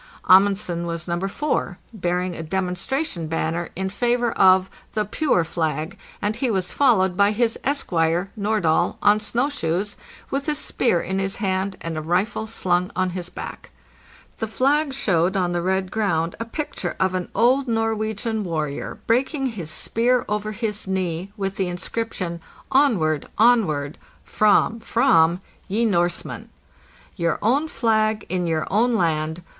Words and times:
Amundsen 0.27 0.87
was 0.87 1.07
No. 1.07 1.19
4, 1.19 1.77
bearing 1.93 2.35
a 2.35 2.41
demonstration 2.41 3.27
banner 3.27 3.69
in 3.75 3.89
favor 3.91 4.31
of 4.31 4.67
"the 4.93 5.05
Pure 5.05 5.43
Flag,' 5.43 5.95
and 6.23 6.35
he 6.35 6.49
was 6.49 6.71
followed 6.71 7.15
by 7.15 7.29
his 7.29 7.55
esquire, 7.63 8.31
Nordahl, 8.35 8.97
on 9.03 9.19
snow 9.19 9.47
shoes 9.47 9.97
with 10.31 10.47
a 10.47 10.55
spear 10.55 10.99
in 11.01 11.19
his 11.19 11.35
hand 11.35 11.75
and 11.81 11.99
a 11.99 12.01
rifle 12.01 12.47
slung 12.47 12.89
on 12.95 13.11
his 13.11 13.29
back. 13.29 13.69
The 14.39 14.47
flag 14.47 14.91
showed 14.91 15.35
on 15.37 15.51
the 15.51 15.61
red 15.61 15.91
scround 15.91 16.33
a 16.39 16.45
picture 16.45 16.95
of 16.99 17.13
an 17.13 17.29
old 17.35 17.67
Norwegian 17.67 18.43
warrior 18.43 18.97
breaking 19.05 19.51
his 19.53 19.69
spear 19.69 20.25
over 20.27 20.51
his 20.51 20.87
knee, 20.87 21.31
with 21.37 21.57
the 21.57 21.67
inscription 21.67 22.41
"Onward! 22.71 23.27
Onward! 23.37 23.99
[Fram! 24.23 24.79
Fram!], 24.79 25.41
ye 25.67 25.85
Norseman! 25.85 26.49
Your 27.15 27.37
own 27.43 27.67
flag 27.67 28.25
in 28.29 28.47
your 28.47 28.65
own 28.71 28.95
land. 28.95 29.43